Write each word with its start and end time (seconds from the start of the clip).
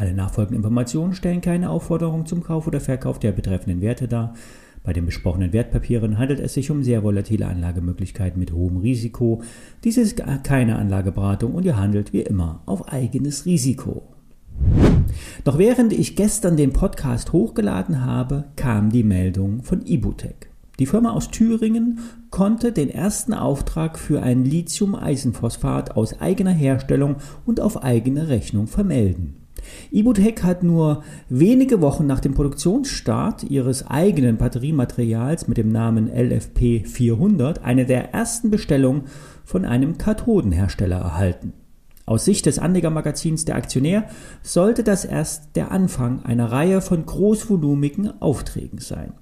Alle 0.00 0.14
nachfolgenden 0.14 0.64
Informationen 0.64 1.12
stellen 1.12 1.42
keine 1.42 1.68
Aufforderung 1.68 2.24
zum 2.24 2.42
Kauf 2.42 2.66
oder 2.66 2.80
Verkauf 2.80 3.18
der 3.18 3.32
betreffenden 3.32 3.82
Werte 3.82 4.08
dar. 4.08 4.32
Bei 4.82 4.94
den 4.94 5.04
besprochenen 5.04 5.52
Wertpapieren 5.52 6.16
handelt 6.16 6.40
es 6.40 6.54
sich 6.54 6.70
um 6.70 6.82
sehr 6.82 7.02
volatile 7.02 7.46
Anlagemöglichkeiten 7.46 8.40
mit 8.40 8.50
hohem 8.54 8.78
Risiko. 8.78 9.42
Dies 9.84 9.98
ist 9.98 10.22
keine 10.42 10.76
Anlageberatung 10.76 11.52
und 11.52 11.66
ihr 11.66 11.76
handelt 11.76 12.14
wie 12.14 12.22
immer 12.22 12.62
auf 12.64 12.90
eigenes 12.90 13.44
Risiko. 13.44 14.14
Doch 15.44 15.58
während 15.58 15.92
ich 15.92 16.16
gestern 16.16 16.56
den 16.56 16.72
Podcast 16.72 17.34
hochgeladen 17.34 18.02
habe, 18.02 18.44
kam 18.56 18.88
die 18.88 19.04
Meldung 19.04 19.62
von 19.62 19.84
Ibutec. 19.84 20.48
Die 20.78 20.86
Firma 20.86 21.10
aus 21.10 21.30
Thüringen 21.30 21.98
konnte 22.30 22.72
den 22.72 22.88
ersten 22.88 23.34
Auftrag 23.34 23.98
für 23.98 24.22
ein 24.22 24.46
Lithium-Eisenphosphat 24.46 25.94
aus 25.94 26.22
eigener 26.22 26.52
Herstellung 26.52 27.16
und 27.44 27.60
auf 27.60 27.82
eigene 27.82 28.28
Rechnung 28.28 28.66
vermelden. 28.66 29.39
Ibutec 29.90 30.42
hat 30.42 30.62
nur 30.62 31.02
wenige 31.28 31.80
Wochen 31.80 32.06
nach 32.06 32.20
dem 32.20 32.34
Produktionsstart 32.34 33.44
ihres 33.44 33.86
eigenen 33.86 34.36
Batteriematerials 34.36 35.48
mit 35.48 35.56
dem 35.56 35.70
Namen 35.70 36.08
LFP 36.08 36.84
400 36.86 37.64
eine 37.64 37.86
der 37.86 38.12
ersten 38.12 38.50
Bestellungen 38.50 39.02
von 39.44 39.64
einem 39.64 39.98
Kathodenhersteller 39.98 40.98
erhalten. 40.98 41.52
Aus 42.06 42.24
Sicht 42.24 42.46
des 42.46 42.58
Anlegermagazins 42.58 43.44
Der 43.44 43.54
Aktionär 43.54 44.08
sollte 44.42 44.82
das 44.82 45.04
erst 45.04 45.54
der 45.54 45.70
Anfang 45.70 46.24
einer 46.24 46.50
Reihe 46.50 46.80
von 46.80 47.06
großvolumigen 47.06 48.20
Aufträgen 48.20 48.80
sein. 48.80 49.12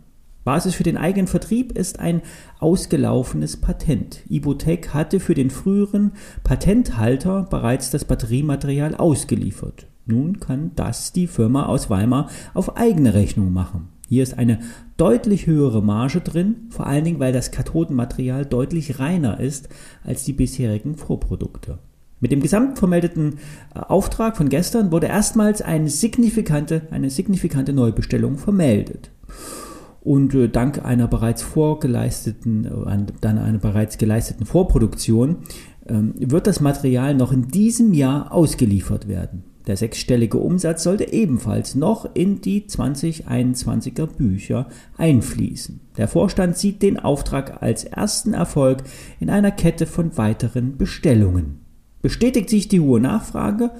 Basis 0.49 0.75
für 0.75 0.85
den 0.85 0.97
eigenen 0.97 1.27
Vertrieb 1.27 1.73
ist 1.73 2.01
ein 2.01 2.23
ausgelaufenes 2.59 3.59
Patent. 3.59 4.23
Ibotec 4.31 4.95
hatte 4.95 5.21
für 5.21 5.35
den 5.35 5.51
früheren 5.51 6.13
Patenthalter 6.43 7.43
bereits 7.43 7.91
das 7.91 8.07
Batteriematerial 8.07 8.95
ausgeliefert. 8.95 9.87
Nun 10.09 10.41
kann 10.41 10.73
das 10.75 11.13
die 11.13 11.27
Firma 11.27 11.67
aus 11.67 11.91
Weimar 11.91 12.29
auf 12.55 12.77
eigene 12.77 13.15
Rechnung 13.15 13.53
machen. 13.53 13.89
Hier 14.09 14.23
ist 14.23 14.39
eine 14.39 14.61
deutlich 14.97 15.47
höhere 15.47 15.83
Marge 15.83 16.23
drin, 16.23 16.69
vor 16.71 16.87
allen 16.87 17.05
Dingen, 17.05 17.21
weil 17.21 17.35
das 17.35 17.51
Kathodenmaterial 17.51 18.47
deutlich 18.47 18.99
reiner 18.99 19.39
ist 19.39 19.69
als 20.03 20.25
die 20.25 20.33
bisherigen 20.33 20.97
Vorprodukte. 20.97 21.79
Mit 22.21 22.33
dem 22.33 22.41
gesamtvermeldeten 22.41 23.35
äh, 23.75 23.81
Auftrag 23.81 24.39
von 24.39 24.49
gestern 24.49 24.91
wurde 24.91 25.09
erstmals 25.09 25.61
eine 25.61 25.91
signifikante, 25.91 26.83
eine 26.91 27.11
signifikante 27.11 27.75
Neubestellung 27.75 28.39
vermeldet. 28.39 29.11
Und 30.01 30.35
äh, 30.35 30.49
dank 30.49 30.85
einer 30.85 31.07
bereits 31.07 31.43
vorgeleisteten, 31.43 32.65
äh, 32.65 33.13
dann 33.21 33.39
einer 33.39 33.59
bereits 33.59 33.99
geleisteten 33.99 34.47
Vorproduktion 34.47 35.41
ähm, 35.87 36.15
wird 36.19 36.47
das 36.47 36.61
Material 36.61 37.15
noch 37.15 37.31
in 37.31 37.49
diesem 37.49 37.93
Jahr 37.93 38.33
ausgeliefert 38.33 39.07
werden. 39.07 39.45
Der 39.69 39.77
sechsstellige 39.77 40.39
Umsatz 40.39 40.83
sollte 40.83 41.13
ebenfalls 41.13 41.75
noch 41.75 42.09
in 42.15 42.41
die 42.41 42.63
2021er 42.63 44.07
Bücher 44.07 44.67
einfließen. 44.97 45.81
Der 45.99 46.09
Vorstand 46.09 46.57
sieht 46.57 46.81
den 46.81 46.99
Auftrag 46.99 47.63
als 47.63 47.85
ersten 47.85 48.33
Erfolg 48.33 48.83
in 49.21 49.29
einer 49.29 49.51
Kette 49.51 49.85
von 49.85 50.17
weiteren 50.17 50.79
Bestellungen. 50.79 51.61
Bestätigt 52.01 52.49
sich 52.49 52.69
die 52.69 52.81
hohe 52.81 52.99
Nachfrage, 52.99 53.73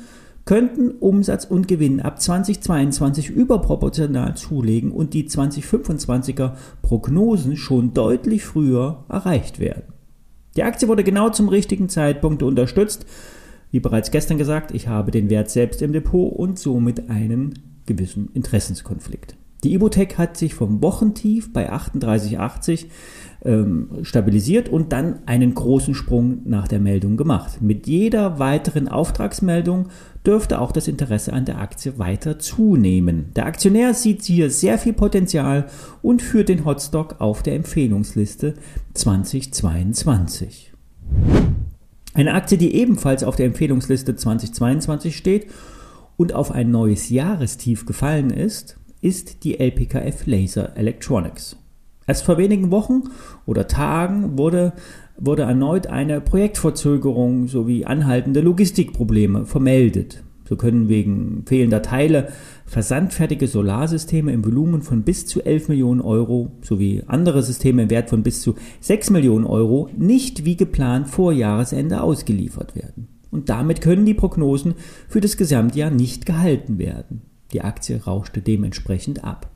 könnten 0.45 0.91
Umsatz 0.91 1.47
und 1.47 1.69
Gewinn 1.69 2.01
ab 2.01 2.21
2022 2.21 3.31
überproportional 3.31 4.37
zulegen 4.37 4.93
und 4.93 5.15
die 5.15 5.27
2025er 5.27 6.53
Prognosen 6.83 7.57
schon 7.57 7.95
deutlich 7.95 8.45
früher 8.45 9.05
erreicht 9.09 9.59
werden. 9.59 9.85
Die 10.55 10.65
Aktie 10.65 10.89
wurde 10.89 11.05
genau 11.05 11.31
zum 11.31 11.49
richtigen 11.49 11.89
Zeitpunkt 11.89 12.43
unterstützt. 12.43 13.07
Wie 13.71 13.81
bereits 13.81 14.11
gestern 14.11 14.39
gesagt, 14.39 14.73
ich 14.73 14.89
habe 14.89 15.11
den 15.11 15.31
Wert 15.31 15.51
selbst 15.51 15.83
im 15.83 15.93
Depot 15.93 16.33
und 16.33 16.59
somit 16.59 17.11
einen 17.11 17.55
gewissen 17.87 18.31
Interessenskonflikt. 18.35 19.37
Die 19.65 19.75
Ibotec 19.75 20.19
hat 20.19 20.37
sich 20.37 20.55
vom 20.55 20.81
Wochentief 20.83 21.53
bei 21.53 21.73
38,80 21.73 22.87
ähm, 23.45 23.89
stabilisiert 24.03 24.69
und 24.69 24.93
dann 24.93 25.21
einen 25.27 25.53
großen 25.53 25.95
Sprung 25.95 26.43
nach 26.45 26.69
der 26.69 26.79
Meldung 26.79 27.17
gemacht. 27.17 27.61
Mit 27.61 27.89
jeder 27.89 28.39
weiteren 28.39 28.87
Auftragsmeldung 28.87 29.89
dürfte 30.25 30.61
auch 30.61 30.71
das 30.71 30.87
Interesse 30.87 31.33
an 31.33 31.45
der 31.45 31.59
Aktie 31.59 31.99
weiter 31.99 32.39
zunehmen. 32.39 33.33
Der 33.35 33.47
Aktionär 33.47 33.95
sieht 33.95 34.23
hier 34.23 34.49
sehr 34.51 34.79
viel 34.79 34.93
Potenzial 34.93 35.67
und 36.03 36.23
führt 36.23 36.49
den 36.49 36.65
Hotstock 36.65 37.17
auf 37.21 37.43
der 37.43 37.57
Empfehlungsliste 37.57 38.55
2022. 38.95 40.73
Eine 42.19 42.35
Aktie, 42.35 42.59
die 42.59 42.75
ebenfalls 42.75 43.23
auf 43.23 43.37
der 43.37 43.47
Empfehlungsliste 43.47 44.17
2022 44.17 45.17
steht 45.17 45.47
und 46.17 46.35
auf 46.35 46.51
ein 46.51 46.69
neues 46.69 47.11
Jahrestief 47.11 47.87
gefallen 47.87 48.31
ist, 48.31 48.77
ist 49.01 49.45
die 49.45 49.61
LPKF 49.61 50.27
Laser 50.27 50.77
Electronics. 50.77 51.57
Erst 52.09 52.25
vor 52.25 52.37
wenigen 52.37 52.73
Wochen 52.73 53.05
oder 53.47 53.69
Tagen 53.69 54.37
wurde, 54.37 54.73
wurde 55.17 55.43
erneut 55.43 55.87
eine 55.87 56.21
Projektverzögerung 56.21 57.47
sowie 57.47 57.85
anhaltende 57.85 58.41
Logistikprobleme 58.41 59.47
vermeldet. 59.47 60.25
So 60.49 60.57
können 60.57 60.89
wegen 60.89 61.45
fehlender 61.47 61.83
Teile 61.83 62.33
versandfertige 62.69 63.49
Solarsysteme 63.49 64.31
im 64.33 64.45
Volumen 64.45 64.83
von 64.83 65.03
bis 65.03 65.27
zu 65.27 65.43
11 65.43 65.69
Millionen 65.69 66.03
Euro 66.03 66.53
sowie 66.61 67.03
andere 67.07 67.43
Systeme 67.43 67.85
im 67.85 67.91
Wert 67.91 68.11
von 68.11 68.23
bis 68.23 68.43
zu 68.43 68.57
6 68.81 69.11
Millionen 69.11 69.47
Euro 69.47 69.89
nicht 69.97 70.45
wie 70.45 70.57
geplant 70.57 71.09
vor 71.09 71.33
Jahresende 71.33 72.03
ausgeliefert 72.03 72.77
werden. 72.77 73.09
Und 73.31 73.49
damit 73.49 73.81
können 73.81 74.05
die 74.05 74.15
Prognosen 74.15 74.75
für 75.09 75.21
das 75.21 75.39
Gesamtjahr 75.39 75.91
nicht 75.91 76.27
gehalten 76.27 76.79
werden. 76.79 77.23
Die 77.53 77.63
Aktie 77.63 78.03
rauschte 78.05 78.43
dementsprechend 78.43 79.25
ab. 79.25 79.51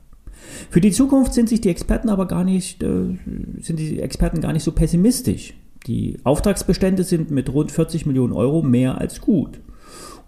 Für 0.71 0.81
die 0.81 0.91
Zukunft 0.91 1.35
sind 1.35 1.49
sich 1.49 1.61
die 1.61 1.69
Experten 1.69 2.09
aber 2.09 2.27
gar 2.27 2.43
nicht, 2.43 2.81
äh, 2.81 3.17
sind 3.59 3.79
die 3.79 3.99
Experten 3.99 4.41
gar 4.41 4.53
nicht 4.53 4.63
so 4.63 4.71
pessimistisch. 4.71 5.53
Die 5.85 6.17
Auftragsbestände 6.23 7.03
sind 7.03 7.29
mit 7.29 7.53
rund 7.53 7.71
40 7.71 8.07
Millionen 8.07 8.33
Euro 8.33 8.63
mehr 8.63 8.97
als 8.97 9.21
gut. 9.21 9.59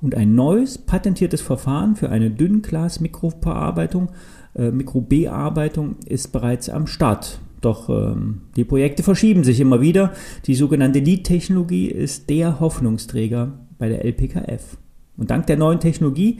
Und 0.02 0.16
ein 0.16 0.36
neues 0.36 0.78
patentiertes 0.78 1.42
Verfahren 1.42 1.96
für 1.96 2.10
eine 2.10 2.30
Dünnglas-Mikrobearbeitung 2.30 4.10
äh, 4.56 4.72
Mikrobearbeitung 4.72 5.98
ist 6.06 6.32
bereits 6.32 6.70
am 6.70 6.88
Start. 6.88 7.40
Doch 7.62 7.90
ähm, 7.90 8.42
die 8.56 8.64
Projekte 8.64 9.04
verschieben 9.04 9.44
sich 9.44 9.60
immer 9.60 9.82
wieder. 9.82 10.14
Die 10.46 10.56
sogenannte 10.56 11.00
Lead-Technologie 11.00 11.88
ist 11.88 12.30
der 12.30 12.60
Hoffnungsträger 12.60 13.54
bei 13.78 13.90
der 13.90 14.06
LPKF. 14.06 14.78
Und 15.18 15.32
dank 15.32 15.48
der 15.48 15.58
neuen 15.58 15.80
Technologie 15.80 16.40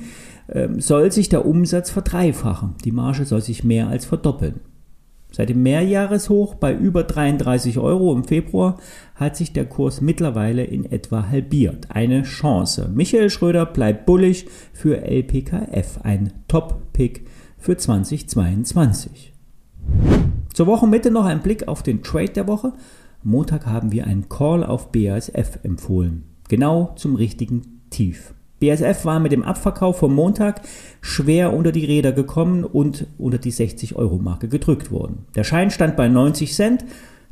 ähm, 0.50 0.80
soll 0.80 1.12
sich 1.12 1.30
der 1.30 1.46
Umsatz 1.46 1.90
verdreifachen. 1.90 2.76
Die 2.84 2.92
Marge 2.92 3.26
soll 3.26 3.42
sich 3.42 3.64
mehr 3.64 3.88
als 3.88 4.06
verdoppeln. 4.06 4.60
Seit 5.36 5.50
dem 5.50 5.64
Mehrjahreshoch 5.64 6.56
bei 6.56 6.74
über 6.74 7.04
33 7.04 7.78
Euro 7.78 8.14
im 8.14 8.24
Februar 8.24 8.78
hat 9.16 9.36
sich 9.36 9.52
der 9.52 9.66
Kurs 9.66 10.00
mittlerweile 10.00 10.64
in 10.64 10.90
etwa 10.90 11.28
halbiert. 11.28 11.88
Eine 11.92 12.24
Chance. 12.24 12.90
Michael 12.96 13.30
Schröder 13.30 13.66
bleibt 13.66 14.06
bullig 14.06 14.48
für 14.72 15.02
LPKF, 15.02 16.00
ein 16.04 16.32
Top-Pick 16.48 17.28
für 17.58 17.76
2022. 17.76 19.34
Zur 20.54 20.68
Wochenmitte 20.68 21.12
noch 21.12 21.26
ein 21.26 21.42
Blick 21.42 21.68
auf 21.68 21.84
den 21.84 22.02
Trade 22.02 22.32
der 22.32 22.48
Woche. 22.48 22.72
Montag 23.22 23.66
haben 23.66 23.92
wir 23.92 24.08
einen 24.08 24.30
Call 24.30 24.64
auf 24.64 24.94
BASF 24.94 25.60
empfohlen. 25.64 26.24
Genau 26.48 26.94
zum 26.96 27.16
richtigen 27.16 27.82
Tief. 27.90 28.34
BASF 28.60 29.06
war 29.06 29.20
mit 29.20 29.32
dem 29.32 29.44
Abverkauf 29.44 30.00
vom 30.00 30.14
Montag 30.14 30.62
schwer 31.02 31.54
unter 31.54 31.72
die 31.72 31.86
Räder 31.86 32.12
gekommen 32.12 32.64
und 32.64 33.08
unter 33.18 33.38
die 33.38 33.52
60-Euro-Marke 33.52 34.48
gedrückt 34.48 34.92
worden. 34.92 35.26
Der 35.36 35.44
Schein 35.44 35.72
stand 35.72 35.96
bei 35.96 36.08
90 36.08 36.54
Cent. 36.54 36.86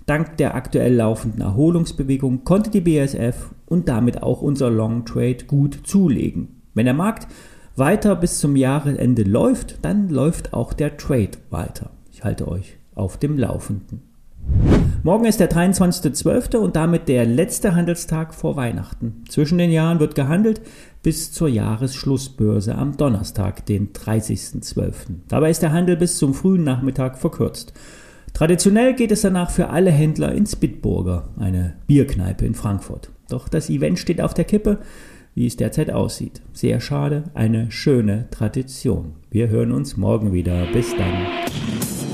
Dank 0.06 0.36
der 0.38 0.54
aktuell 0.54 0.96
laufenden 0.96 1.42
Erholungsbewegung 1.42 2.44
konnte 2.44 2.70
die 2.70 2.81
BASF 2.81 3.54
und 3.66 3.88
damit 3.88 4.22
auch 4.22 4.42
unser 4.42 4.70
Long 4.70 5.06
Trade 5.06 5.46
gut 5.48 5.80
zulegen. 5.86 6.62
Wenn 6.74 6.86
der 6.86 6.94
Markt 6.94 7.28
weiter 7.76 8.16
bis 8.16 8.40
zum 8.40 8.56
Jahresende 8.56 9.24
läuft, 9.24 9.80
dann 9.81 10.10
läuft 10.10 10.54
auch 10.54 10.74
der 10.74 10.98
Trade 10.98 11.31
weiter. 11.50 11.92
Ich 12.12 12.24
halte 12.24 12.48
euch 12.48 12.78
auf 12.96 13.18
dem 13.18 13.38
Laufenden. 13.38 14.12
Morgen 15.06 15.26
ist 15.26 15.42
der 15.42 15.52
23.12. 15.52 16.56
und 16.56 16.78
damit 16.78 17.10
der 17.10 17.26
letzte 17.26 17.76
Handelstag 17.76 18.34
vor 18.34 18.56
Weihnachten. 18.56 19.26
Zwischen 19.28 19.58
den 19.58 19.70
Jahren 19.70 20.00
wird 20.00 20.16
gehandelt 20.16 20.62
bis 21.02 21.34
zur 21.34 21.50
Jahresschlussbörse 21.50 22.76
am 22.76 22.96
Donnerstag, 22.96 23.66
den 23.66 23.92
30.12. 23.92 24.94
Dabei 25.28 25.50
ist 25.50 25.62
der 25.62 25.74
Handel 25.74 25.98
bis 25.98 26.18
zum 26.18 26.34
frühen 26.34 26.64
Nachmittag 26.64 27.18
verkürzt. 27.18 27.74
Traditionell 28.34 28.94
geht 28.94 29.12
es 29.12 29.20
danach 29.20 29.52
für 29.52 29.72
alle 29.72 29.92
Händler 29.92 30.32
ins 30.32 30.56
Bitburger, 30.56 31.28
eine 31.38 31.74
Bierkneipe 31.86 32.46
in 32.46 32.56
Frankfurt. 32.56 33.10
Doch 33.28 33.50
das 33.50 33.70
Event 33.70 34.00
steht 34.00 34.22
auf 34.22 34.34
der 34.34 34.46
Kippe, 34.46 34.78
wie 35.36 35.46
es 35.46 35.58
derzeit 35.58 35.92
aussieht. 35.92 36.42
Sehr 36.54 36.80
schade, 36.80 37.26
eine 37.34 37.70
schöne 37.72 38.30
Tradition. 38.32 39.16
Wir 39.30 39.50
hören 39.50 39.74
uns 39.74 39.98
morgen 39.98 40.32
wieder. 40.32 40.66
Bis 40.72 40.96
dann. 40.96 42.12